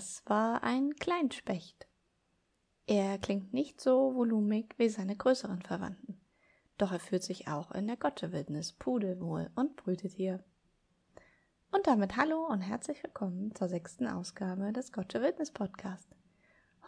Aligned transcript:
zwar 0.00 0.62
ein 0.62 0.94
Kleinspecht. 0.96 1.86
Er 2.86 3.18
klingt 3.18 3.52
nicht 3.52 3.80
so 3.80 4.14
volumig 4.14 4.74
wie 4.78 4.88
seine 4.88 5.16
größeren 5.16 5.62
Verwandten, 5.62 6.20
doch 6.78 6.92
er 6.92 7.00
fühlt 7.00 7.22
sich 7.22 7.48
auch 7.48 7.72
in 7.72 7.86
der 7.86 7.96
Gottewildnis 7.96 8.72
pudelwohl 8.72 9.50
und 9.56 9.76
brütet 9.76 10.12
hier. 10.12 10.42
Und 11.70 11.86
damit 11.86 12.16
hallo 12.16 12.46
und 12.46 12.60
herzlich 12.60 13.02
willkommen 13.02 13.54
zur 13.54 13.68
sechsten 13.68 14.06
Ausgabe 14.06 14.72
des 14.72 14.92
Gotcha 14.92 15.20
Wildnis 15.20 15.50
Podcast. 15.50 16.08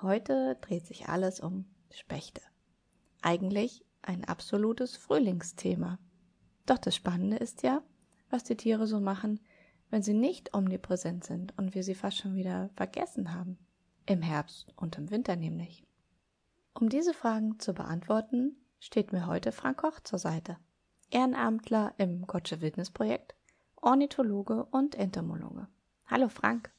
Heute 0.00 0.56
dreht 0.60 0.86
sich 0.86 1.08
alles 1.08 1.40
um 1.40 1.66
Spechte. 1.90 2.40
Eigentlich 3.22 3.84
ein 4.02 4.24
absolutes 4.24 4.96
Frühlingsthema. 4.96 5.98
Doch 6.64 6.78
das 6.78 6.94
Spannende 6.94 7.36
ist 7.36 7.62
ja, 7.62 7.82
was 8.30 8.44
die 8.44 8.56
Tiere 8.56 8.86
so 8.86 9.00
machen, 9.00 9.40
wenn 9.90 10.02
sie 10.02 10.14
nicht 10.14 10.54
omnipräsent 10.54 11.24
sind 11.24 11.56
und 11.58 11.74
wir 11.74 11.82
sie 11.82 11.94
fast 11.94 12.18
schon 12.18 12.34
wieder 12.34 12.70
vergessen 12.74 13.34
haben. 13.34 13.58
Im 14.06 14.22
Herbst 14.22 14.72
und 14.76 14.96
im 14.98 15.10
Winter 15.10 15.36
nämlich. 15.36 15.84
Um 16.74 16.88
diese 16.88 17.12
Fragen 17.12 17.58
zu 17.58 17.74
beantworten, 17.74 18.56
steht 18.78 19.12
mir 19.12 19.26
heute 19.26 19.52
Frank 19.52 19.78
Koch 19.78 20.00
zur 20.00 20.18
Seite. 20.18 20.56
Ehrenamtler 21.10 21.92
im 21.98 22.26
Gottsche 22.26 22.60
Wildnisprojekt, 22.60 23.34
Ornithologe 23.76 24.64
und 24.64 24.94
Entomologe. 24.94 25.66
Hallo 26.06 26.28
Frank. 26.28 26.72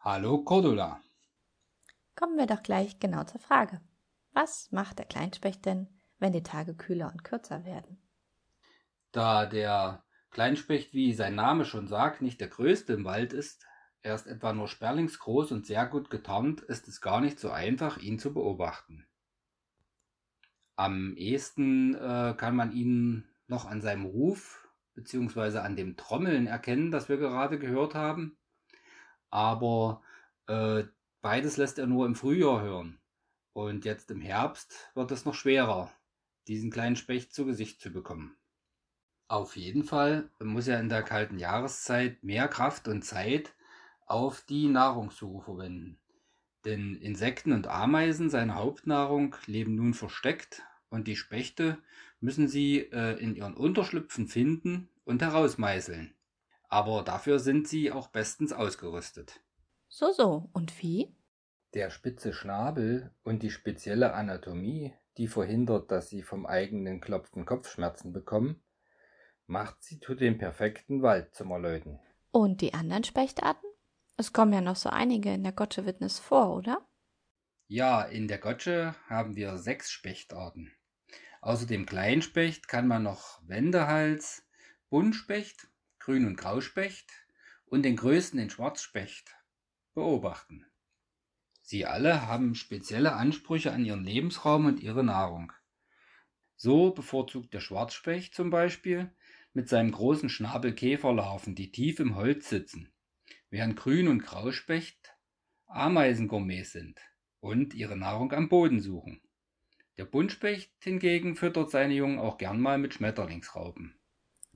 Hallo 0.00 0.38
Cordula. 0.38 1.00
Kommen 2.16 2.36
wir 2.36 2.46
doch 2.46 2.62
gleich 2.62 3.00
genau 3.00 3.24
zur 3.24 3.40
Frage. 3.40 3.80
Was 4.32 4.70
macht 4.72 4.98
der 4.98 5.06
Kleinspecht 5.06 5.64
denn, 5.64 5.88
wenn 6.18 6.32
die 6.32 6.42
Tage 6.42 6.74
kühler 6.74 7.10
und 7.10 7.24
kürzer 7.24 7.64
werden? 7.64 7.98
Da 9.12 9.46
der 9.46 10.03
Kleinspecht, 10.34 10.92
wie 10.92 11.14
sein 11.14 11.34
Name 11.34 11.64
schon 11.64 11.86
sagt, 11.86 12.20
nicht 12.20 12.40
der 12.40 12.48
größte 12.48 12.92
im 12.92 13.04
Wald 13.04 13.32
ist, 13.32 13.64
er 14.02 14.14
ist 14.14 14.26
etwa 14.26 14.52
nur 14.52 14.68
sperlingsgroß 14.68 15.52
und 15.52 15.64
sehr 15.64 15.86
gut 15.86 16.10
getarnt, 16.10 16.60
ist 16.60 16.88
es 16.88 17.00
gar 17.00 17.22
nicht 17.22 17.40
so 17.40 17.50
einfach, 17.50 17.96
ihn 17.96 18.18
zu 18.18 18.34
beobachten. 18.34 19.06
Am 20.76 21.16
ehesten 21.16 21.94
äh, 21.94 22.34
kann 22.36 22.56
man 22.56 22.72
ihn 22.72 23.26
noch 23.46 23.64
an 23.64 23.80
seinem 23.80 24.04
Ruf 24.04 24.68
bzw. 24.94 25.58
an 25.58 25.76
dem 25.76 25.96
Trommeln 25.96 26.46
erkennen, 26.46 26.90
das 26.90 27.08
wir 27.08 27.16
gerade 27.16 27.58
gehört 27.58 27.94
haben. 27.94 28.36
Aber 29.30 30.02
äh, 30.48 30.84
beides 31.22 31.56
lässt 31.56 31.78
er 31.78 31.86
nur 31.86 32.06
im 32.06 32.16
Frühjahr 32.16 32.60
hören. 32.60 33.00
Und 33.52 33.84
jetzt 33.84 34.10
im 34.10 34.20
Herbst 34.20 34.90
wird 34.94 35.12
es 35.12 35.24
noch 35.24 35.34
schwerer, 35.34 35.92
diesen 36.48 36.70
kleinen 36.72 36.96
Specht 36.96 37.32
zu 37.32 37.46
Gesicht 37.46 37.80
zu 37.80 37.92
bekommen. 37.92 38.36
Auf 39.28 39.56
jeden 39.56 39.84
Fall 39.84 40.30
muss 40.38 40.68
er 40.68 40.80
in 40.80 40.88
der 40.88 41.02
kalten 41.02 41.38
Jahreszeit 41.38 42.22
mehr 42.22 42.48
Kraft 42.48 42.88
und 42.88 43.04
Zeit 43.04 43.54
auf 44.06 44.42
die 44.42 44.68
Nahrungssuche 44.68 45.44
verwenden. 45.44 45.98
Denn 46.64 46.94
Insekten 46.96 47.52
und 47.52 47.66
Ameisen, 47.66 48.30
seine 48.30 48.54
Hauptnahrung, 48.54 49.36
leben 49.46 49.74
nun 49.74 49.94
versteckt 49.94 50.62
und 50.88 51.08
die 51.08 51.16
Spechte 51.16 51.78
müssen 52.20 52.48
sie 52.48 52.78
äh, 52.78 53.18
in 53.18 53.34
ihren 53.34 53.54
Unterschlüpfen 53.54 54.28
finden 54.28 54.88
und 55.04 55.22
herausmeißeln. 55.22 56.14
Aber 56.68 57.02
dafür 57.02 57.38
sind 57.38 57.68
sie 57.68 57.92
auch 57.92 58.08
bestens 58.08 58.52
ausgerüstet. 58.52 59.40
So, 59.88 60.10
so. 60.12 60.48
Und 60.52 60.82
wie? 60.82 61.14
Der 61.74 61.90
spitze 61.90 62.32
Schnabel 62.32 63.10
und 63.22 63.42
die 63.42 63.50
spezielle 63.50 64.14
Anatomie, 64.14 64.92
die 65.18 65.28
verhindert, 65.28 65.90
dass 65.90 66.08
sie 66.08 66.22
vom 66.22 66.46
eigenen 66.46 67.00
Klopfen 67.00 67.44
Kopfschmerzen 67.44 68.12
bekommen, 68.12 68.62
macht 69.46 69.82
sie 69.82 70.00
zu 70.00 70.14
dem 70.14 70.38
perfekten 70.38 71.02
Wald 71.02 71.34
zum 71.34 71.50
Erläuten. 71.50 71.98
Und 72.30 72.60
die 72.60 72.74
anderen 72.74 73.04
Spechtarten? 73.04 73.68
Es 74.16 74.32
kommen 74.32 74.52
ja 74.52 74.60
noch 74.60 74.76
so 74.76 74.88
einige 74.90 75.32
in 75.32 75.42
der 75.42 75.52
Gotsche 75.52 75.86
Witness 75.86 76.18
vor, 76.18 76.54
oder? 76.54 76.86
Ja, 77.66 78.02
in 78.02 78.28
der 78.28 78.38
Gotsche 78.38 78.94
haben 79.08 79.36
wir 79.36 79.58
sechs 79.58 79.90
Spechtarten. 79.90 80.72
Außer 81.40 81.66
dem 81.66 81.86
Kleinspecht 81.86 82.68
kann 82.68 82.86
man 82.86 83.02
noch 83.02 83.40
Wendehals, 83.46 84.46
Buntspecht, 84.88 85.68
Grün- 85.98 86.26
und 86.26 86.36
Grauspecht 86.36 87.10
und 87.66 87.82
den 87.82 87.96
größten, 87.96 88.38
den 88.38 88.50
Schwarzspecht, 88.50 89.34
beobachten. 89.94 90.66
Sie 91.62 91.86
alle 91.86 92.26
haben 92.26 92.54
spezielle 92.54 93.14
Ansprüche 93.14 93.72
an 93.72 93.84
ihren 93.84 94.04
Lebensraum 94.04 94.66
und 94.66 94.80
ihre 94.80 95.02
Nahrung. 95.02 95.52
So 96.56 96.92
bevorzugt 96.92 97.52
der 97.54 97.60
Schwarzspecht 97.60 98.34
zum 98.34 98.50
Beispiel 98.50 99.14
mit 99.54 99.68
seinem 99.68 99.92
großen 99.92 100.28
Schnabel 100.28 100.74
Käferlarven, 100.74 101.54
die 101.54 101.72
tief 101.72 102.00
im 102.00 102.16
Holz 102.16 102.48
sitzen, 102.48 102.92
während 103.50 103.76
Grün- 103.76 104.08
und 104.08 104.22
Grauspecht 104.22 105.16
Ameisengourmets 105.66 106.72
sind 106.72 107.00
und 107.40 107.74
ihre 107.74 107.96
Nahrung 107.96 108.32
am 108.32 108.48
Boden 108.48 108.80
suchen. 108.80 109.22
Der 109.96 110.04
Buntspecht 110.04 110.72
hingegen 110.80 111.36
füttert 111.36 111.70
seine 111.70 111.94
Jungen 111.94 112.18
auch 112.18 112.36
gern 112.36 112.60
mal 112.60 112.78
mit 112.78 112.94
Schmetterlingsraupen. 112.94 113.98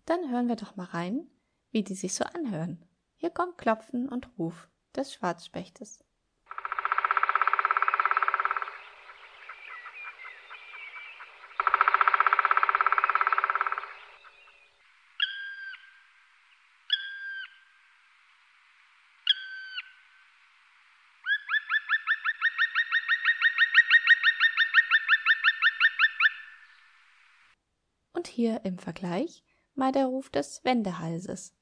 Dann 0.04 0.30
hören 0.30 0.48
wir 0.48 0.56
doch 0.56 0.74
mal 0.74 0.84
rein, 0.84 1.28
wie 1.70 1.84
die 1.84 1.94
sich 1.94 2.14
so 2.14 2.24
anhören. 2.24 2.84
Hier 3.14 3.30
kommt 3.30 3.58
Klopfen 3.58 4.08
und 4.08 4.28
Ruf 4.38 4.68
des 4.96 5.14
Schwarzspechtes. 5.14 6.04
Und 28.18 28.26
hier 28.26 28.62
im 28.64 28.78
Vergleich 28.78 29.44
mal 29.76 29.92
der 29.92 30.06
Ruf 30.06 30.28
des 30.28 30.64
Wendehalses. 30.64 31.54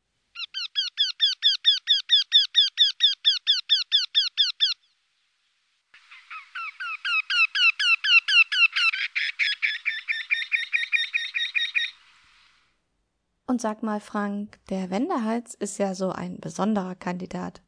Und 13.47 13.61
sag 13.61 13.83
mal, 13.83 14.00
Frank, 14.00 14.59
der 14.71 14.89
Wendehals 14.89 15.55
ist 15.55 15.77
ja 15.77 15.95
so 15.95 16.11
ein 16.11 16.41
besonderer 16.41 16.95
Kandidat. 16.95 17.61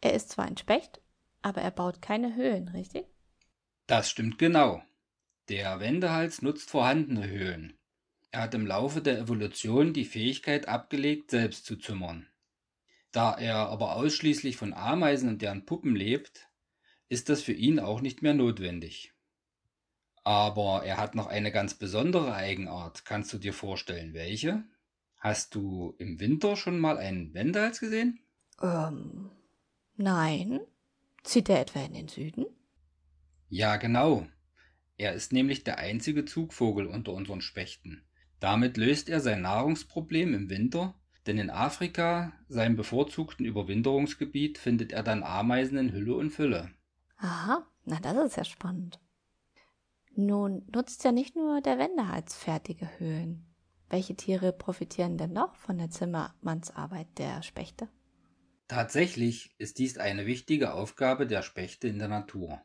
Er 0.00 0.14
ist 0.14 0.30
zwar 0.30 0.44
ein 0.44 0.56
Specht, 0.56 1.02
aber 1.42 1.62
er 1.62 1.72
baut 1.72 2.00
keine 2.00 2.36
Höhlen, 2.36 2.68
richtig? 2.68 3.06
Das 3.88 4.08
stimmt 4.08 4.38
genau. 4.38 4.84
Der 5.48 5.80
Wendehals 5.80 6.42
nutzt 6.42 6.70
vorhandene 6.70 7.26
Höhlen. 7.26 7.76
Er 8.32 8.42
hat 8.42 8.54
im 8.54 8.66
Laufe 8.66 9.00
der 9.00 9.18
Evolution 9.18 9.92
die 9.92 10.04
Fähigkeit 10.04 10.68
abgelegt, 10.68 11.30
selbst 11.30 11.66
zu 11.66 11.76
zimmern. 11.76 12.26
Da 13.10 13.36
er 13.36 13.56
aber 13.56 13.96
ausschließlich 13.96 14.56
von 14.56 14.72
Ameisen 14.72 15.28
und 15.28 15.42
deren 15.42 15.66
Puppen 15.66 15.96
lebt, 15.96 16.48
ist 17.08 17.28
das 17.28 17.42
für 17.42 17.52
ihn 17.52 17.80
auch 17.80 18.00
nicht 18.00 18.22
mehr 18.22 18.34
notwendig. 18.34 19.12
Aber 20.22 20.84
er 20.84 20.96
hat 20.96 21.16
noch 21.16 21.26
eine 21.26 21.50
ganz 21.50 21.74
besondere 21.74 22.32
Eigenart. 22.34 23.04
Kannst 23.04 23.32
du 23.32 23.38
dir 23.38 23.52
vorstellen, 23.52 24.14
welche? 24.14 24.62
Hast 25.16 25.56
du 25.56 25.94
im 25.98 26.20
Winter 26.20 26.56
schon 26.56 26.78
mal 26.78 26.98
einen 26.98 27.34
Wendehals 27.34 27.80
gesehen? 27.80 28.20
Ähm, 28.62 29.30
nein. 29.96 30.60
Zieht 31.24 31.48
er 31.48 31.60
etwa 31.60 31.80
in 31.80 31.94
den 31.94 32.08
Süden? 32.08 32.46
Ja, 33.48 33.76
genau. 33.76 34.26
Er 34.96 35.14
ist 35.14 35.32
nämlich 35.32 35.64
der 35.64 35.78
einzige 35.78 36.24
Zugvogel 36.24 36.86
unter 36.86 37.12
unseren 37.12 37.40
Spechten. 37.40 38.04
Damit 38.40 38.78
löst 38.78 39.10
er 39.10 39.20
sein 39.20 39.42
Nahrungsproblem 39.42 40.32
im 40.32 40.48
Winter, 40.48 40.94
denn 41.26 41.36
in 41.36 41.50
Afrika, 41.50 42.32
seinem 42.48 42.74
bevorzugten 42.74 43.44
Überwinterungsgebiet, 43.44 44.56
findet 44.56 44.92
er 44.92 45.02
dann 45.02 45.22
Ameisen 45.22 45.76
in 45.76 45.92
Hülle 45.92 46.16
und 46.16 46.30
Fülle. 46.30 46.70
Aha, 47.18 47.66
na 47.84 48.00
das 48.00 48.16
ist 48.30 48.36
ja 48.36 48.44
spannend. 48.44 48.98
Nun 50.16 50.66
nutzt 50.74 51.04
ja 51.04 51.12
nicht 51.12 51.36
nur 51.36 51.60
der 51.60 51.78
Wendehals 51.78 52.34
fertige 52.34 52.88
Höhlen. 52.98 53.46
Welche 53.90 54.16
Tiere 54.16 54.52
profitieren 54.52 55.18
denn 55.18 55.34
noch 55.34 55.54
von 55.56 55.76
der 55.76 55.90
Zimmermannsarbeit 55.90 57.18
der 57.18 57.42
Spechte? 57.42 57.88
Tatsächlich 58.68 59.54
ist 59.58 59.78
dies 59.78 59.98
eine 59.98 60.26
wichtige 60.26 60.72
Aufgabe 60.72 61.26
der 61.26 61.42
Spechte 61.42 61.88
in 61.88 61.98
der 61.98 62.08
Natur. 62.08 62.62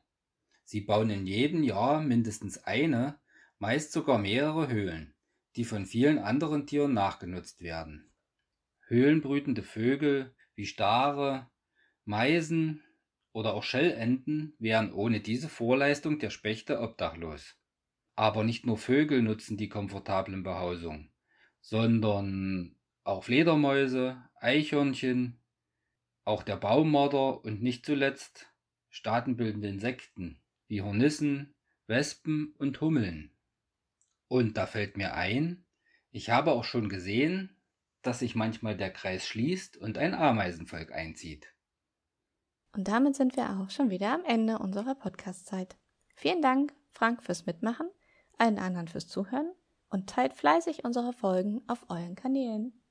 Sie 0.64 0.82
bauen 0.82 1.10
in 1.10 1.28
jedem 1.28 1.64
Jahr 1.64 2.02
mindestens 2.02 2.64
eine, 2.64 3.20
meist 3.60 3.92
sogar 3.92 4.20
mehrere 4.20 4.70
Höhlen 4.70 5.15
die 5.56 5.66
von 5.66 5.86
vielen 5.86 6.18
anderen 6.18 6.68
Tieren 6.68 6.94
nachgenutzt 6.94 7.62
werden. 7.62 8.12
Höhlenbrütende 8.88 9.64
Vögel 9.64 10.36
wie 10.56 10.66
Stare, 10.66 11.50
Meisen 12.06 12.84
oder 13.32 13.54
auch 13.54 13.64
Schellenten 13.64 14.56
wären 14.60 14.94
ohne 14.94 15.20
diese 15.20 15.50
Vorleistung 15.50 16.20
der 16.20 16.30
Spechte 16.30 16.80
obdachlos. 16.80 17.56
Aber 18.16 18.44
nicht 18.44 18.66
nur 18.66 18.78
Vögel 18.78 19.22
nutzen 19.22 19.58
die 19.58 19.68
komfortablen 19.68 20.44
Behausungen, 20.44 21.12
sondern 21.60 22.76
auch 23.04 23.26
Fledermäuse, 23.26 24.24
Eichhörnchen, 24.40 25.42
auch 26.24 26.44
der 26.44 26.56
Baummarder 26.56 27.44
und 27.44 27.62
nicht 27.62 27.86
zuletzt 27.86 28.48
staatenbildende 28.90 29.68
Insekten 29.68 30.42
wie 30.68 30.82
Hornissen, 30.82 31.54
Wespen 31.88 32.56
und 32.58 32.80
Hummeln. 32.82 33.35
Und 34.28 34.58
da 34.58 34.66
fällt 34.66 34.98
mir 34.98 35.14
ein, 35.14 35.66
ich 36.12 36.30
habe 36.30 36.52
auch 36.52 36.64
schon 36.64 36.90
gesehen, 36.90 37.62
dass 38.02 38.20
sich 38.20 38.36
manchmal 38.36 38.78
der 38.78 38.92
Kreis 38.92 39.28
schließt 39.28 39.78
und 39.78 39.98
ein 39.98 40.14
Ameisenvolk 40.14 40.92
einzieht. 40.92 41.48
Und 42.74 42.88
damit 42.88 43.16
sind 43.16 43.36
wir 43.36 43.50
auch 43.60 43.70
schon 43.70 43.90
wieder 43.90 44.14
am 44.14 44.24
Ende 44.26 44.60
unserer 44.60 44.96
Podcast-Zeit. 44.96 45.78
Vielen 46.16 46.42
Dank, 46.42 46.74
Frank, 46.92 47.24
fürs 47.24 47.46
Mitmachen, 47.46 47.90
allen 48.38 48.60
anderen 48.60 48.88
fürs 48.88 49.08
Zuhören 49.08 49.52
und 49.90 50.10
teilt 50.10 50.34
fleißig 50.34 50.84
unsere 50.84 51.14
Folgen 51.14 51.62
auf 51.68 51.90
euren 51.90 52.16
Kanälen. 52.16 52.85